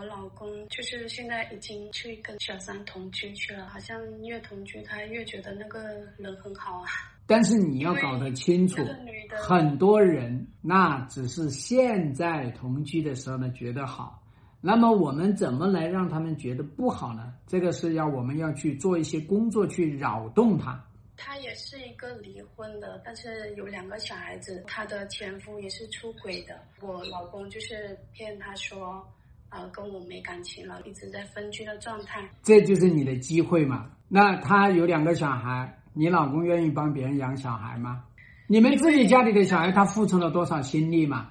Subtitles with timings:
[0.00, 5.78] 我老公就是现在已经去跟小三同居去了，好像越同居他越觉得那个
[6.16, 6.86] 人很好啊。
[7.26, 8.82] 但是你要搞得清楚，
[9.42, 14.22] 很多人那只是现在同居的时候呢觉得好，
[14.62, 17.34] 那么我们怎么来让他们觉得不好呢？
[17.46, 20.82] 这个是要我们要去做一些工作去扰动他。
[21.14, 26.58] 他也是一个离婚的，但是有两个小孩子，他的前夫也是出轨的。
[26.80, 29.06] 我老公就是骗他说，
[29.50, 32.28] 呃，跟我没感情了，一直在分居的状态。
[32.42, 33.90] 这就是你的机会嘛？
[34.08, 35.76] 那他有两个小孩。
[35.92, 38.04] 你老公愿意帮别人养小孩吗？
[38.46, 41.30] 你们自己家里的小孩，他付出了多少心力嘛？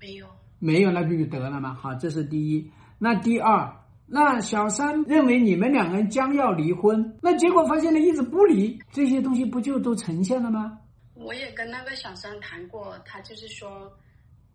[0.00, 0.26] 没有，
[0.58, 1.74] 没有，那不就得了吗？
[1.74, 2.70] 好，这是第一。
[2.98, 3.70] 那第二，
[4.06, 10.78] 那小三认为你们两个人将要离婚，那结果发现了一直不离，这些东西不就都呈现了吗？
[11.14, 13.92] 我也跟那个小三谈过，他就是说。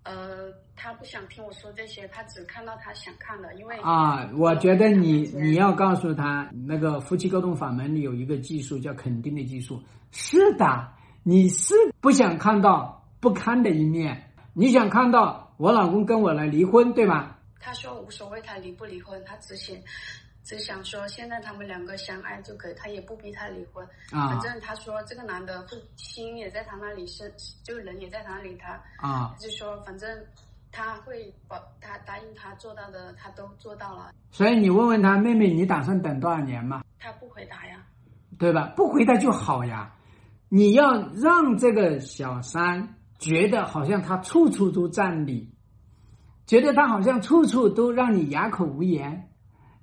[0.04, 9.82] 呃，他不想听我说这些，他只看到他想看的，因为啊，我觉得你你要告诉他，那个夫妻沟通法门里有一个技术叫肯定的技术。
[10.12, 10.92] 是的，
[11.24, 17.40] 你是不想看到不堪的一面，你想看到我老公跟我来离婚，对吧？
[17.60, 19.74] 他说无所谓，他离不离婚，他只想。
[20.44, 23.88] 只想说，现在他们两个相爱就可以，他也不逼他离婚。
[24.12, 30.26] 啊，反正他说这个男的会心也在他那里，是就人也在他那里，他啊，就说反正
[30.72, 34.12] 他会把，他答应他做到的，他都做到了。
[34.32, 36.84] 所以你问问他妹妹，你打算等多少年嘛？
[37.00, 37.82] 他不回答呀，
[38.38, 38.74] 对吧？
[38.76, 39.96] 不回答就好呀。
[40.50, 45.50] 你要让这个小三觉得好像他处处都占理，
[46.46, 49.30] 觉得他好像处处都让你哑口无言。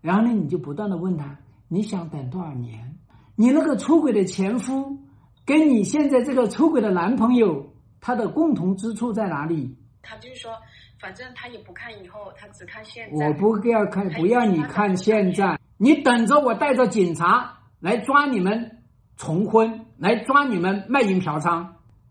[0.00, 2.96] 然后呢，你就不断的问他，你想等多少年？
[3.36, 4.98] 你那个出轨的前夫，
[5.44, 9.76] 跟你现在这个出轨的男朋友，他的共同之处在哪里？
[10.02, 10.52] 他就是说，
[10.98, 13.28] 反正他也不看以后，他只看现在。
[13.28, 18.78] 我不要看，不要你看现在，你等着我带着警察来抓你们
[19.16, 21.66] 重婚，来抓你们卖淫嫖娼。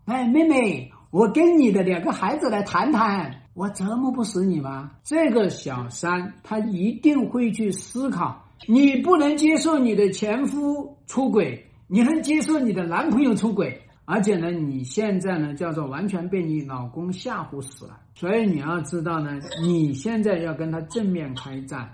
[0.06, 3.34] 哎，妹妹，我跟你的两个孩子来谈谈。
[3.52, 4.92] 我折磨不死你吗？
[5.02, 17.98] 这个小三他一定会去思考，你不能接受你的前夫出轨，你能接受你的男朋友出轨，而且呢，你现在呢叫做完全被你老公吓唬死了。
[18.14, 21.92] 所以你要知道呢，你现在要跟他正面开战。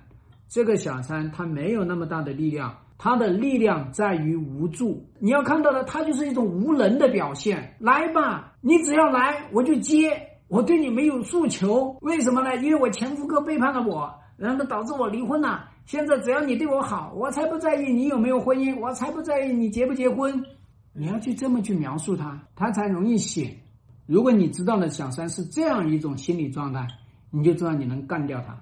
[0.49, 5.05] 这个小三他没有那么大的力量，他的力量在于无助。
[5.19, 7.77] 你要看到的，他就是一种无能的表现。
[7.81, 10.11] 来吧，你只要来，我就接。
[10.49, 12.55] 我对你没有诉求，为什么呢？
[12.57, 15.69] 因为我前夫哥背叛了我，然后导致我离婚了。
[15.87, 20.41] 现在只要你对我好，我才不在意你有没有婚姻，我才不在意你结不结婚。
[20.93, 23.53] 你要去这么去描述他，他才容易醒。
[24.07, 26.87] 如果你知道了小三是这样一种心理状态，
[27.31, 28.57] 你就知道你能干掉他。